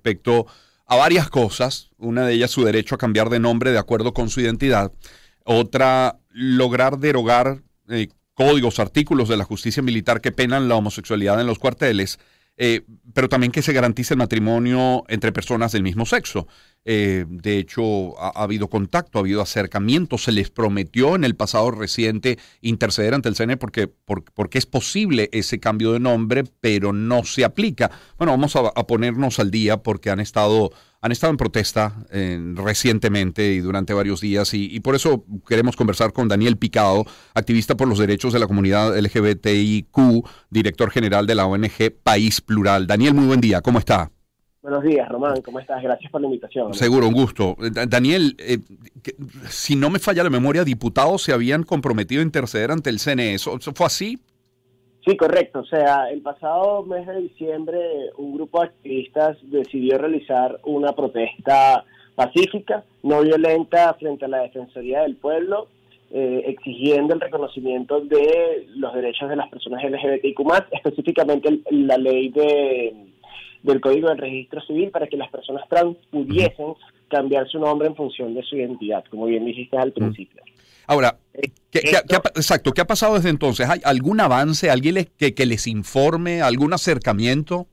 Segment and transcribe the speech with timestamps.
[0.00, 0.46] respecto
[0.86, 1.90] a varias cosas.
[1.98, 4.92] Una de ellas su derecho a cambiar de nombre de acuerdo con su identidad.
[5.44, 11.46] Otra, lograr derogar eh, códigos, artículos de la justicia militar que penan la homosexualidad en
[11.46, 12.18] los cuarteles.
[12.56, 12.82] Eh,
[13.14, 16.48] pero también que se garantice el matrimonio entre personas del mismo sexo.
[16.86, 21.70] Eh, de hecho, ha, habido contacto, ha habido acercamiento, se les prometió en el pasado
[21.70, 27.24] reciente interceder ante el CNE porque, porque es posible ese cambio de nombre, pero no
[27.24, 27.90] se aplica.
[28.16, 30.72] Bueno, vamos a, ponernos al día porque han estado,
[31.02, 32.06] han estado en protesta
[32.54, 37.04] recientemente y durante varios días y, por eso queremos conversar con Daniel Picado,
[37.34, 42.86] activista por los derechos de la comunidad LGBTIQ, director general de la ONG País Plural.
[42.86, 44.10] Daniel, muy buen día, ¿cómo está?
[44.62, 45.82] Buenos días, Román, ¿cómo estás?
[45.82, 46.74] Gracias por la invitación.
[46.74, 47.56] Seguro, un gusto.
[47.88, 48.58] Daniel, eh,
[49.48, 53.34] si no me falla la memoria, diputados se habían comprometido a interceder ante el CNE.
[53.34, 54.18] ¿Eso, fue así?
[55.06, 55.60] Sí, correcto.
[55.60, 57.78] O sea, el pasado mes de diciembre
[58.18, 61.82] un grupo de activistas decidió realizar una protesta
[62.14, 65.68] pacífica, no violenta, frente a la Defensoría del Pueblo,
[66.10, 70.38] eh, exigiendo el reconocimiento de los derechos de las personas LGBTIQ+,
[70.72, 73.09] específicamente la ley de
[73.62, 76.74] del Código del Registro Civil para que las personas trans pudiesen
[77.08, 80.42] cambiar su nombre en función de su identidad, como bien dijiste al principio.
[80.86, 83.68] Ahora, eh, ¿qué, exacto, ¿qué ha pasado desde entonces?
[83.68, 87.66] ¿Hay algún avance, alguien les, que, que, les informe, algún acercamiento?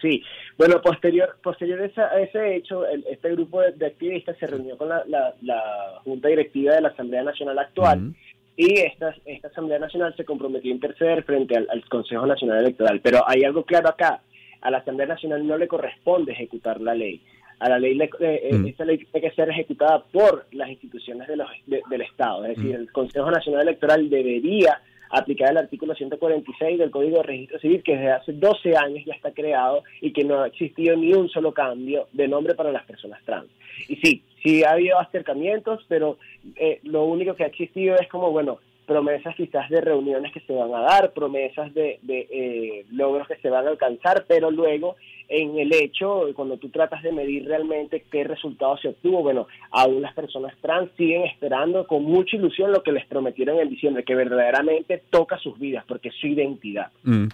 [0.00, 0.22] Sí,
[0.56, 6.00] bueno, posterior, posterior a ese hecho, este grupo de, activistas se reunió con la, la,
[6.04, 8.14] Junta Directiva de la Asamblea Nacional actual
[8.56, 13.00] y esta, esta Asamblea Nacional se comprometió a interceder frente al, al Consejo Nacional Electoral.
[13.02, 14.20] Pero hay algo claro acá,
[14.60, 17.20] a la Asamblea Nacional no le corresponde ejecutar la ley.
[17.58, 18.66] A la ley, eh, eh, mm.
[18.68, 22.44] esta ley tiene que ser ejecutada por las instituciones de los, del Estado.
[22.46, 22.80] Es decir, mm.
[22.80, 27.96] el Consejo Nacional Electoral debería aplicar el artículo 146 del Código de Registro Civil, que
[27.96, 31.52] desde hace 12 años ya está creado y que no ha existido ni un solo
[31.52, 33.48] cambio de nombre para las personas trans.
[33.88, 36.18] Y sí, sí ha habido acercamientos, pero
[36.56, 38.60] eh, lo único que ha existido es como, bueno,
[38.90, 43.48] promesas quizás de reuniones que se van a dar, promesas de, eh, logros que se
[43.48, 44.96] van a alcanzar, pero luego
[45.28, 50.02] en el hecho, cuando tú tratas de medir realmente qué resultado se obtuvo, bueno, aún
[50.02, 54.16] las personas trans siguen esperando con mucha ilusión lo que les prometieron en diciembre, que
[54.16, 56.90] verdaderamente toca sus vidas, porque es su identidad.
[57.04, 57.28] Mm.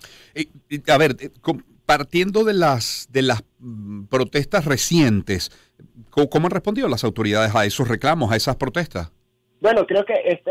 [0.89, 1.31] a ver, eh,
[1.87, 5.50] partiendo de las, de las mm, protestas recientes,
[6.11, 9.16] ¿cómo han respondido las autoridades a esos reclamos, a esas protestas?
[9.61, 10.50] Bueno, creo que este,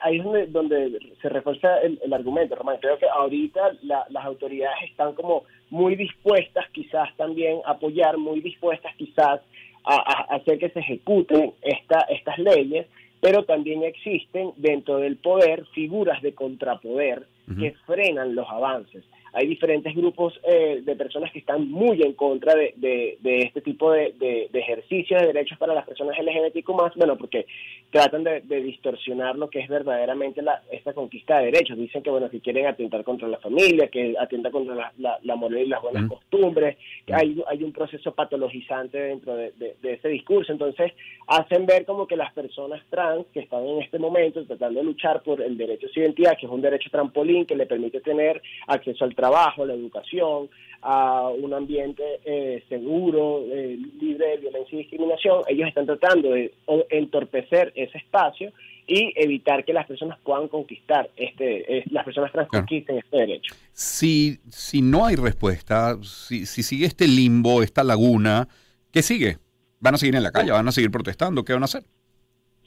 [0.00, 2.78] ahí es donde, se refuerza el, argumento, Román.
[2.80, 8.94] Creo que ahorita las autoridades están como muy dispuestas quizás también a apoyar, muy dispuestas
[8.96, 9.40] quizás
[9.84, 12.86] a, hacer que se ejecuten esta, estas leyes,
[13.20, 17.26] pero también existen dentro del poder figuras de contrapoder
[17.58, 19.04] que frenan los avances.
[19.32, 23.92] Hay diferentes grupos eh, de personas que están muy en contra de, de, este tipo
[23.92, 27.46] de, de, ejercicios de derechos para las personas LGBTQ más, bueno, porque
[27.90, 31.78] tratan de, distorsionar lo que es verdaderamente la, esta conquista de derechos.
[31.78, 35.60] Dicen que, bueno, que quieren atentar contra la familia, que atenta contra la, la, moral
[35.60, 36.76] y las buenas costumbres,
[37.06, 40.52] que hay, hay un proceso patologizante dentro de, ese discurso.
[40.52, 40.92] Entonces,
[41.26, 45.22] hacen ver como que las personas trans que están en este momento tratando de luchar
[45.22, 48.42] por el derecho a su identidad, que es un derecho trampolín que le permite tener
[48.66, 50.50] acceso al trabajo, la educación,
[50.82, 56.52] a un ambiente eh, seguro, eh, libre de violencia y discriminación, ellos están tratando de
[56.90, 58.52] entorpecer ese espacio
[58.86, 63.54] y evitar que las personas puedan conquistar este, las personas trans conquisten este derecho.
[63.72, 68.48] Si, si no hay respuesta, si, si sigue este limbo, esta laguna,
[68.90, 69.36] ¿qué sigue?
[69.80, 70.52] ¿Van a seguir en la calle?
[70.52, 71.44] ¿Van a seguir protestando?
[71.44, 71.84] ¿Qué van a hacer?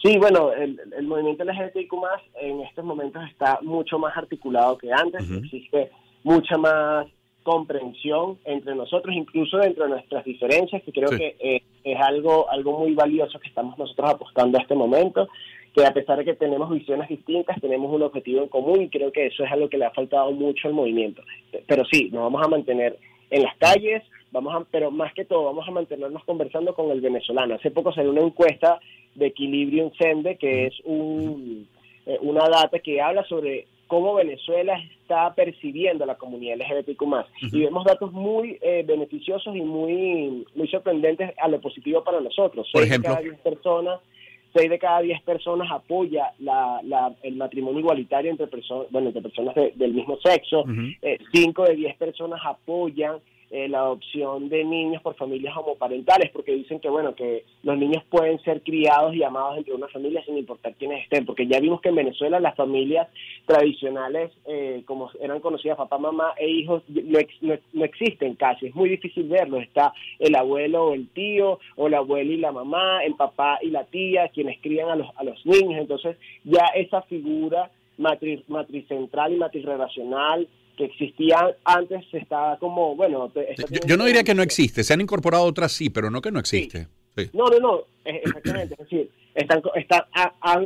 [0.01, 1.93] Sí, bueno, el, el movimiento LGBTIQ
[2.41, 5.29] en estos momentos está mucho más articulado que antes.
[5.29, 5.91] Existe
[6.23, 7.07] mucha más
[7.44, 12.79] comprensión entre nosotros, incluso dentro de nuestras diferencias, que creo que eh, es algo, algo
[12.79, 15.28] muy valioso que estamos nosotros apostando a este momento,
[15.75, 19.12] que a pesar de que tenemos visiones distintas, tenemos un objetivo en común y creo
[19.12, 21.24] que eso es algo que le ha faltado mucho al movimiento.
[21.66, 22.97] Pero sí, nos vamos a mantener
[23.29, 27.02] en las calles, vamos a, pero más que todo vamos a mantenernos conversando con el
[27.02, 27.55] venezolano.
[27.55, 28.79] Hace poco salió una encuesta
[29.16, 31.67] de Equilibrium Sende, que es un,
[32.05, 37.03] eh, una data que habla sobre cómo Venezuela está percibiendo a la comunidad LGBTQ+.
[37.52, 42.70] Y vemos datos muy eh, beneficiosos y muy, muy sorprendentes a lo positivo para nosotros.
[42.72, 43.09] Por ejemplo.
[43.09, 43.99] De cada 10 personas,
[44.55, 46.79] seis de cada 10 personas apoya la,
[47.22, 50.64] el matrimonio igualitario entre personas, bueno, entre personas del mismo sexo.
[51.34, 53.17] 5 eh, de 10 personas apoyan
[53.52, 58.02] eh, la adopción de niños por familias homoparentales, porque dicen que, bueno, que los niños
[58.09, 61.82] pueden ser criados y amados entre una familia sin importar quiénes estén, porque ya vimos
[61.82, 63.09] que en Venezuela las familias
[63.46, 67.20] tradicionales, eh, como eran conocidas papá, mamá e hijos, no,
[67.74, 71.98] no, existen casi, es muy difícil verlos, está el abuelo o el tío, o la
[71.98, 75.46] abuela y la mamá, el papá y la tía, quienes crían a los, a los
[75.46, 76.16] niños, entonces
[76.46, 77.70] ya esa figura
[78.02, 83.32] matriz, matricentral y matrirrelacional que existía antes está como, bueno...
[83.86, 86.40] Yo, no diría que no existe, se han incorporado otras sí, pero no que no
[86.40, 86.88] existe.
[87.34, 90.03] No, no, no, exactamente, es decir, están, están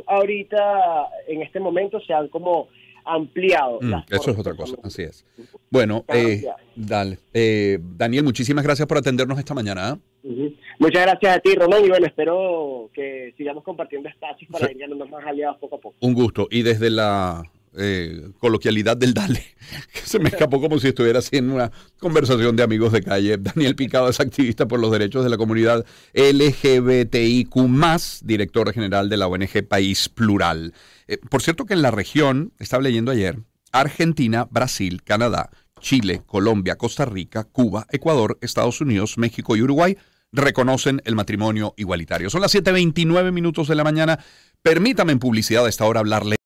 [0.06, 2.68] ahorita, en este momento se han como
[3.06, 3.78] ampliado.
[3.80, 5.24] Mm, eso es otra cosa, así es.
[5.70, 6.44] Bueno, eh,
[6.74, 7.18] dale.
[7.32, 9.90] Eh, Daniel, muchísimas gracias por atendernos esta mañana.
[9.90, 9.98] ¿ah?
[10.78, 15.24] Muchas gracias a ti, Román, y bueno, espero que sigamos compartiendo espacios para ir más
[15.24, 15.96] aliados poco a poco.
[16.00, 16.48] Un gusto.
[16.50, 17.42] Y desde la
[17.76, 19.44] eh, coloquialidad del Dale,
[19.92, 23.36] que se me escapó como si estuviera haciendo una conversación de amigos de calle.
[23.38, 25.84] Daniel Picado es activista por los derechos de la comunidad
[26.14, 27.54] LGBTIQ,
[28.22, 30.74] director general de la ONG País Plural.
[31.06, 33.38] Eh, por cierto, que en la región, estaba leyendo ayer,
[33.72, 35.50] Argentina, Brasil, Canadá,
[35.80, 39.96] Chile, Colombia, Costa Rica, Cuba, Ecuador, Estados Unidos, México y Uruguay
[40.32, 42.30] reconocen el matrimonio igualitario.
[42.30, 44.18] Son las 7.29 minutos de la mañana.
[44.62, 46.36] Permítame en publicidad a esta hora hablarle